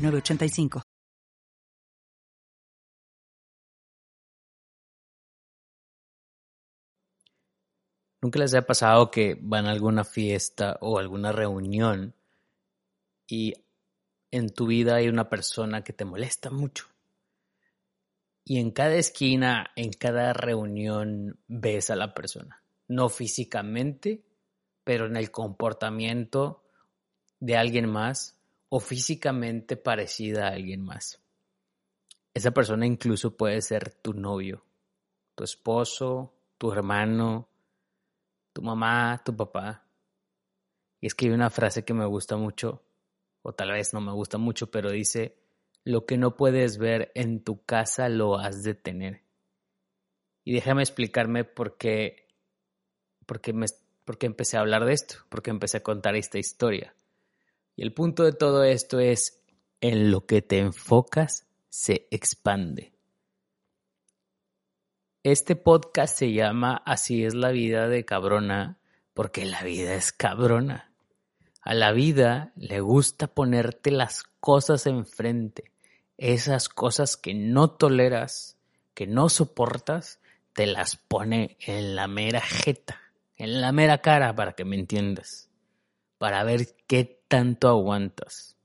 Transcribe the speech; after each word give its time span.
985. 0.00 0.82
¿Nunca 8.22 8.38
les 8.38 8.54
ha 8.54 8.66
pasado 8.66 9.10
que 9.10 9.38
van 9.40 9.66
a 9.66 9.70
alguna 9.70 10.04
fiesta 10.04 10.76
o 10.80 10.98
alguna 10.98 11.32
reunión 11.32 12.14
y 13.26 13.54
en 14.30 14.50
tu 14.50 14.66
vida 14.66 14.96
hay 14.96 15.08
una 15.08 15.28
persona 15.28 15.82
que 15.82 15.92
te 15.92 16.04
molesta 16.04 16.50
mucho? 16.50 16.86
Y 18.44 18.58
en 18.58 18.72
cada 18.72 18.96
esquina, 18.96 19.70
en 19.76 19.92
cada 19.92 20.32
reunión, 20.32 21.38
ves 21.46 21.90
a 21.90 21.96
la 21.96 22.14
persona. 22.14 22.62
No 22.88 23.08
físicamente, 23.08 24.24
pero 24.84 25.06
en 25.06 25.16
el 25.16 25.30
comportamiento 25.30 26.64
de 27.38 27.56
alguien 27.56 27.88
más 27.88 28.39
o 28.70 28.80
físicamente 28.80 29.76
parecida 29.76 30.46
a 30.46 30.52
alguien 30.52 30.82
más. 30.82 31.20
Esa 32.32 32.52
persona 32.52 32.86
incluso 32.86 33.36
puede 33.36 33.60
ser 33.60 33.92
tu 33.92 34.14
novio, 34.14 34.64
tu 35.34 35.44
esposo, 35.44 36.32
tu 36.56 36.72
hermano, 36.72 37.48
tu 38.52 38.62
mamá, 38.62 39.20
tu 39.24 39.36
papá. 39.36 39.84
Y 41.00 41.08
es 41.08 41.14
que 41.14 41.26
hay 41.26 41.32
una 41.32 41.50
frase 41.50 41.84
que 41.84 41.94
me 41.94 42.06
gusta 42.06 42.36
mucho, 42.36 42.82
o 43.42 43.52
tal 43.52 43.72
vez 43.72 43.92
no 43.92 44.00
me 44.00 44.12
gusta 44.12 44.38
mucho, 44.38 44.70
pero 44.70 44.90
dice, 44.90 45.36
lo 45.82 46.06
que 46.06 46.16
no 46.16 46.36
puedes 46.36 46.78
ver 46.78 47.10
en 47.16 47.42
tu 47.42 47.64
casa 47.64 48.08
lo 48.08 48.38
has 48.38 48.62
de 48.62 48.74
tener. 48.74 49.22
Y 50.44 50.52
déjame 50.52 50.82
explicarme 50.82 51.44
por 51.44 51.76
qué, 51.76 52.28
por 53.26 53.40
qué, 53.40 53.52
me, 53.52 53.66
por 54.04 54.16
qué 54.16 54.26
empecé 54.26 54.56
a 54.56 54.60
hablar 54.60 54.84
de 54.84 54.92
esto, 54.92 55.16
por 55.28 55.42
qué 55.42 55.50
empecé 55.50 55.78
a 55.78 55.82
contar 55.82 56.14
esta 56.14 56.38
historia. 56.38 56.94
El 57.80 57.94
punto 57.94 58.24
de 58.24 58.34
todo 58.34 58.62
esto 58.62 59.00
es, 59.00 59.40
en 59.80 60.10
lo 60.10 60.26
que 60.26 60.42
te 60.42 60.58
enfocas 60.58 61.46
se 61.70 62.08
expande. 62.10 62.92
Este 65.22 65.56
podcast 65.56 66.14
se 66.14 66.34
llama 66.34 66.82
Así 66.84 67.24
es 67.24 67.32
la 67.32 67.52
vida 67.52 67.88
de 67.88 68.04
cabrona, 68.04 68.76
porque 69.14 69.46
la 69.46 69.62
vida 69.62 69.94
es 69.94 70.12
cabrona. 70.12 70.92
A 71.62 71.72
la 71.72 71.92
vida 71.92 72.52
le 72.54 72.80
gusta 72.80 73.28
ponerte 73.28 73.90
las 73.90 74.24
cosas 74.40 74.86
enfrente, 74.86 75.72
esas 76.18 76.68
cosas 76.68 77.16
que 77.16 77.32
no 77.32 77.70
toleras, 77.70 78.58
que 78.92 79.06
no 79.06 79.30
soportas, 79.30 80.20
te 80.52 80.66
las 80.66 80.96
pone 80.96 81.56
en 81.60 81.96
la 81.96 82.08
mera 82.08 82.42
jeta, 82.42 83.00
en 83.36 83.62
la 83.62 83.72
mera 83.72 84.02
cara, 84.02 84.34
para 84.34 84.52
que 84.52 84.66
me 84.66 84.76
entiendas, 84.76 85.48
para 86.18 86.44
ver 86.44 86.76
qué 86.86 87.19
tanto 87.30 87.68
aguantas. 87.68 88.56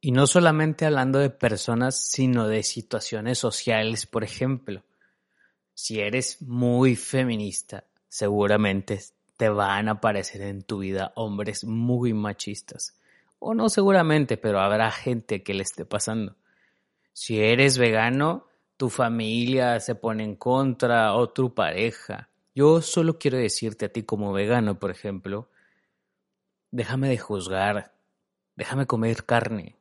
Y 0.00 0.10
no 0.10 0.26
solamente 0.26 0.86
hablando 0.86 1.20
de 1.20 1.30
personas, 1.30 2.10
sino 2.10 2.48
de 2.48 2.64
situaciones 2.64 3.38
sociales, 3.38 4.06
por 4.06 4.24
ejemplo. 4.24 4.82
Si 5.72 6.00
eres 6.00 6.42
muy 6.42 6.96
feminista, 6.96 7.84
seguramente 8.08 8.98
te 9.36 9.48
van 9.50 9.88
a 9.88 9.92
aparecer 9.92 10.42
en 10.42 10.62
tu 10.62 10.78
vida 10.78 11.12
hombres 11.14 11.62
muy 11.62 12.12
machistas. 12.12 12.98
O 13.38 13.54
no 13.54 13.68
seguramente, 13.68 14.36
pero 14.36 14.58
habrá 14.58 14.90
gente 14.90 15.44
que 15.44 15.54
le 15.54 15.62
esté 15.62 15.84
pasando. 15.84 16.34
Si 17.12 17.38
eres 17.38 17.78
vegano, 17.78 18.48
tu 18.76 18.90
familia 18.90 19.78
se 19.78 19.94
pone 19.94 20.24
en 20.24 20.34
contra 20.34 21.14
o 21.14 21.28
tu 21.28 21.54
pareja. 21.54 22.30
Yo 22.52 22.82
solo 22.82 23.16
quiero 23.16 23.38
decirte 23.38 23.84
a 23.84 23.92
ti 23.92 24.02
como 24.02 24.32
vegano, 24.32 24.80
por 24.80 24.90
ejemplo, 24.90 25.48
déjame 26.76 27.08
de 27.08 27.16
juzgar, 27.16 27.94
déjame 28.54 28.86
comer 28.86 29.24
carne. 29.24 29.78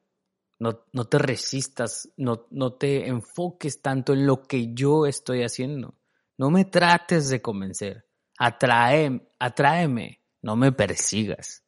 No, 0.58 0.86
no 0.94 1.06
te 1.06 1.18
resistas, 1.18 2.10
no, 2.16 2.48
no 2.52 2.74
te 2.74 3.08
enfoques 3.08 3.82
tanto 3.82 4.14
en 4.14 4.26
lo 4.26 4.44
que 4.44 4.74
yo 4.74 5.06
estoy 5.06 5.44
haciendo. 5.44 5.96
No 6.38 6.50
me 6.50 6.64
trates 6.64 7.28
de 7.28 7.42
convencer. 7.42 8.08
Atrae, 8.38 9.28
atráeme, 9.38 10.22
no 10.42 10.56
me 10.56 10.72
persigas. 10.72 11.64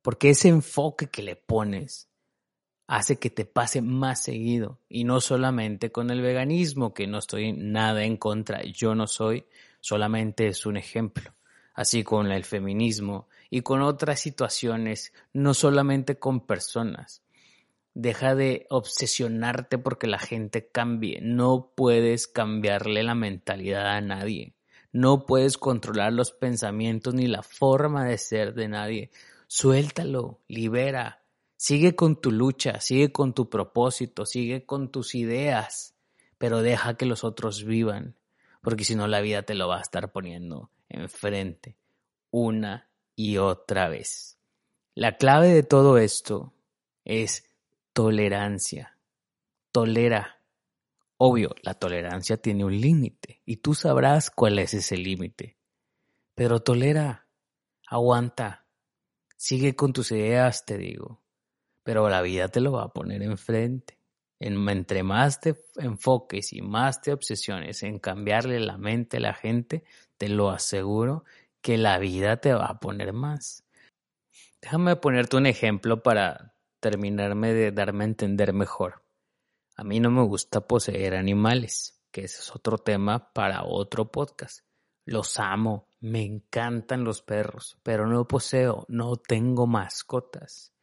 Porque 0.00 0.30
ese 0.30 0.48
enfoque 0.48 1.08
que 1.08 1.22
le 1.24 1.34
pones 1.34 2.08
hace 2.86 3.18
que 3.18 3.30
te 3.30 3.46
pase 3.46 3.82
más 3.82 4.22
seguido. 4.22 4.80
Y 4.88 5.02
no 5.02 5.20
solamente 5.20 5.90
con 5.90 6.10
el 6.10 6.20
veganismo, 6.20 6.94
que 6.94 7.08
no 7.08 7.18
estoy 7.18 7.52
nada 7.52 8.04
en 8.04 8.16
contra, 8.16 8.62
yo 8.62 8.94
no 8.94 9.08
soy, 9.08 9.46
solamente 9.80 10.46
es 10.46 10.64
un 10.66 10.76
ejemplo. 10.76 11.34
Así 11.74 12.04
con 12.04 12.30
el 12.30 12.44
feminismo, 12.44 13.28
y 13.50 13.62
con 13.62 13.82
otras 13.82 14.20
situaciones, 14.20 15.12
no 15.32 15.54
solamente 15.54 16.18
con 16.18 16.40
personas. 16.40 17.22
Deja 17.94 18.34
de 18.34 18.66
obsesionarte 18.70 19.78
porque 19.78 20.08
la 20.08 20.18
gente 20.18 20.68
cambie. 20.68 21.20
No 21.22 21.72
puedes 21.76 22.26
cambiarle 22.26 23.04
la 23.04 23.14
mentalidad 23.14 23.96
a 23.96 24.00
nadie. 24.00 24.54
No 24.90 25.26
puedes 25.26 25.58
controlar 25.58 26.12
los 26.12 26.32
pensamientos 26.32 27.14
ni 27.14 27.28
la 27.28 27.42
forma 27.42 28.04
de 28.04 28.18
ser 28.18 28.54
de 28.54 28.66
nadie. 28.66 29.10
Suéltalo, 29.46 30.40
libera. 30.48 31.22
Sigue 31.56 31.94
con 31.94 32.20
tu 32.20 32.32
lucha, 32.32 32.80
sigue 32.80 33.12
con 33.12 33.34
tu 33.34 33.48
propósito, 33.48 34.26
sigue 34.26 34.66
con 34.66 34.90
tus 34.90 35.14
ideas, 35.14 35.94
pero 36.38 36.60
deja 36.62 36.96
que 36.96 37.06
los 37.06 37.22
otros 37.22 37.64
vivan, 37.64 38.16
porque 38.60 38.84
si 38.84 38.96
no 38.96 39.06
la 39.06 39.20
vida 39.20 39.42
te 39.44 39.54
lo 39.54 39.68
va 39.68 39.78
a 39.78 39.82
estar 39.82 40.10
poniendo 40.10 40.70
enfrente 40.94 41.78
una 42.30 42.90
y 43.14 43.36
otra 43.36 43.88
vez. 43.88 44.38
La 44.94 45.16
clave 45.16 45.48
de 45.48 45.62
todo 45.62 45.98
esto 45.98 46.52
es 47.04 47.48
tolerancia. 47.92 48.98
Tolera. 49.72 50.40
Obvio, 51.16 51.54
la 51.62 51.74
tolerancia 51.74 52.36
tiene 52.36 52.64
un 52.64 52.80
límite 52.80 53.40
y 53.44 53.58
tú 53.58 53.74
sabrás 53.74 54.30
cuál 54.30 54.58
es 54.58 54.74
ese 54.74 54.96
límite. 54.96 55.58
Pero 56.34 56.60
tolera, 56.60 57.28
aguanta, 57.86 58.66
sigue 59.36 59.76
con 59.76 59.92
tus 59.92 60.10
ideas, 60.10 60.64
te 60.64 60.76
digo. 60.76 61.22
Pero 61.82 62.08
la 62.08 62.22
vida 62.22 62.48
te 62.48 62.60
lo 62.60 62.72
va 62.72 62.84
a 62.84 62.92
poner 62.92 63.22
enfrente. 63.22 64.03
En, 64.44 64.68
entre 64.68 65.02
más 65.02 65.40
te 65.40 65.56
enfoques 65.76 66.52
y 66.52 66.60
más 66.60 67.00
te 67.00 67.14
obsesiones 67.14 67.82
en 67.82 67.98
cambiarle 67.98 68.60
la 68.60 68.76
mente 68.76 69.16
a 69.16 69.20
la 69.20 69.32
gente, 69.32 69.84
te 70.18 70.28
lo 70.28 70.50
aseguro 70.50 71.24
que 71.62 71.78
la 71.78 71.98
vida 71.98 72.36
te 72.36 72.52
va 72.52 72.66
a 72.66 72.78
poner 72.78 73.14
más. 73.14 73.64
Déjame 74.60 74.96
ponerte 74.96 75.38
un 75.38 75.46
ejemplo 75.46 76.02
para 76.02 76.54
terminarme 76.78 77.54
de 77.54 77.72
darme 77.72 78.04
a 78.04 78.08
entender 78.08 78.52
mejor. 78.52 79.02
A 79.76 79.82
mí 79.82 79.98
no 79.98 80.10
me 80.10 80.22
gusta 80.22 80.66
poseer 80.66 81.14
animales, 81.14 82.02
que 82.10 82.24
ese 82.24 82.42
es 82.42 82.54
otro 82.54 82.76
tema 82.76 83.32
para 83.32 83.64
otro 83.64 84.10
podcast. 84.10 84.60
Los 85.06 85.38
amo, 85.38 85.88
me 86.00 86.22
encantan 86.22 87.02
los 87.02 87.22
perros, 87.22 87.78
pero 87.82 88.06
no 88.06 88.28
poseo, 88.28 88.84
no 88.88 89.16
tengo 89.16 89.66
mascotas. 89.66 90.74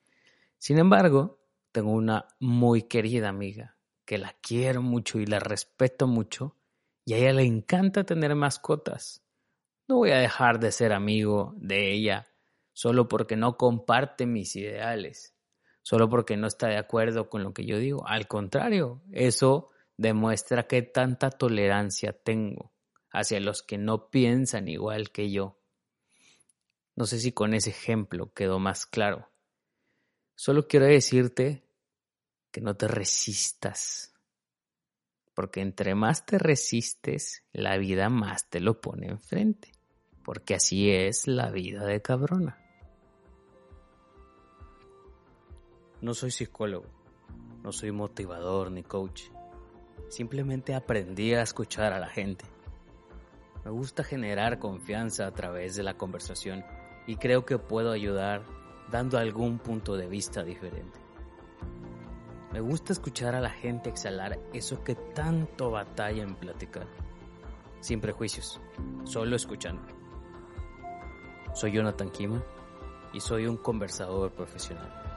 Sin 0.57 0.79
embargo, 0.79 1.40
tengo 1.71 1.91
una 1.91 2.27
muy 2.39 2.83
querida 2.83 3.29
amiga 3.29 3.77
que 4.05 4.17
la 4.17 4.35
quiero 4.41 4.81
mucho 4.81 5.19
y 5.19 5.25
la 5.25 5.39
respeto 5.39 6.07
mucho 6.07 6.57
y 7.05 7.13
a 7.13 7.17
ella 7.17 7.33
le 7.33 7.43
encanta 7.43 8.03
tener 8.03 8.35
mascotas. 8.35 9.23
No 9.87 9.97
voy 9.97 10.11
a 10.11 10.17
dejar 10.17 10.59
de 10.59 10.71
ser 10.71 10.93
amigo 10.93 11.53
de 11.57 11.91
ella 11.91 12.27
solo 12.73 13.07
porque 13.07 13.35
no 13.35 13.57
comparte 13.57 14.25
mis 14.25 14.55
ideales, 14.55 15.35
solo 15.81 16.09
porque 16.09 16.37
no 16.37 16.47
está 16.47 16.67
de 16.67 16.77
acuerdo 16.77 17.29
con 17.29 17.43
lo 17.43 17.53
que 17.53 17.65
yo 17.65 17.77
digo. 17.77 18.07
Al 18.07 18.27
contrario, 18.27 19.01
eso 19.11 19.69
demuestra 19.97 20.67
que 20.67 20.81
tanta 20.81 21.29
tolerancia 21.29 22.13
tengo 22.13 22.73
hacia 23.11 23.39
los 23.39 23.63
que 23.63 23.77
no 23.77 24.09
piensan 24.09 24.67
igual 24.67 25.11
que 25.11 25.31
yo. 25.31 25.59
No 26.95 27.05
sé 27.05 27.19
si 27.19 27.31
con 27.31 27.53
ese 27.53 27.71
ejemplo 27.71 28.33
quedó 28.33 28.59
más 28.59 28.85
claro. 28.85 29.30
Solo 30.43 30.67
quiero 30.67 30.87
decirte 30.87 31.63
que 32.49 32.61
no 32.61 32.75
te 32.75 32.87
resistas, 32.87 34.11
porque 35.35 35.61
entre 35.61 35.93
más 35.93 36.25
te 36.25 36.39
resistes, 36.39 37.43
la 37.51 37.77
vida 37.77 38.09
más 38.09 38.49
te 38.49 38.59
lo 38.59 38.81
pone 38.81 39.05
enfrente 39.05 39.71
porque 40.23 40.55
así 40.55 40.89
es 40.89 41.27
la 41.27 41.51
vida 41.51 41.85
de 41.85 42.01
cabrona. 42.01 42.57
No 46.01 46.15
soy 46.15 46.31
psicólogo, 46.31 46.87
No 47.61 47.71
soy 47.71 47.91
motivador 47.91 48.71
ni 48.71 48.81
coach. 48.81 49.25
Simplemente 50.09 50.73
aprendí 50.73 51.35
a 51.35 51.43
escuchar 51.43 51.93
a 51.93 51.99
la 51.99 52.09
gente. 52.09 52.45
Me 53.63 53.69
gusta 53.69 54.03
generar 54.03 54.57
confianza 54.57 55.27
a 55.27 55.33
través 55.33 55.75
de 55.75 55.83
la 55.83 55.97
conversación 55.97 56.65
y 57.05 57.17
creo 57.17 57.45
que 57.45 57.59
puedo 57.59 57.91
ayudar 57.91 58.60
dando 58.91 59.17
algún 59.17 59.57
punto 59.57 59.95
de 59.95 60.07
vista 60.07 60.43
diferente. 60.43 60.99
Me 62.51 62.59
gusta 62.59 62.91
escuchar 62.91 63.33
a 63.33 63.39
la 63.39 63.49
gente 63.49 63.89
exhalar 63.89 64.37
eso 64.51 64.83
que 64.83 64.95
tanto 64.95 65.71
batalla 65.71 66.21
en 66.21 66.35
platicar. 66.35 66.85
Sin 67.79 68.01
prejuicios, 68.01 68.59
solo 69.05 69.37
escuchando. 69.37 69.81
Soy 71.53 71.71
Jonathan 71.71 72.09
Kima 72.09 72.43
y 73.13 73.21
soy 73.21 73.47
un 73.47 73.57
conversador 73.57 74.31
profesional. 74.31 75.10